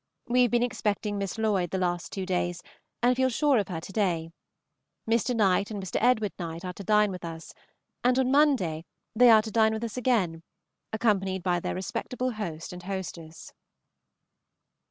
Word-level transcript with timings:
We 0.25 0.41
have 0.41 0.49
been 0.49 0.63
expecting 0.63 1.19
Miss 1.19 1.37
Lloyd 1.37 1.69
the 1.69 1.77
last 1.77 2.11
two 2.11 2.25
days, 2.25 2.63
and 3.03 3.15
feel 3.15 3.29
sure 3.29 3.59
of 3.59 3.67
her 3.67 3.79
to 3.79 3.91
day. 3.93 4.31
Mr. 5.07 5.35
Knight 5.35 5.69
and 5.69 5.79
Mr. 5.79 5.99
Edwd. 6.01 6.31
Knight 6.39 6.65
are 6.65 6.73
to 6.73 6.83
dine 6.83 7.11
with 7.11 7.23
us, 7.23 7.53
and 8.03 8.17
on 8.17 8.31
Monday 8.31 8.83
they 9.15 9.29
are 9.29 9.43
to 9.43 9.51
dine 9.51 9.73
with 9.75 9.83
us 9.83 9.97
again, 9.97 10.41
accompanied 10.91 11.43
by 11.43 11.59
their 11.59 11.75
respectable 11.75 12.31
host 12.31 12.73
and 12.73 12.81
hostess. 12.81 13.53